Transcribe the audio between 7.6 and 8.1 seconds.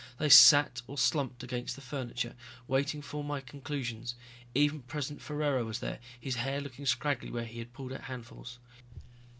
pulled out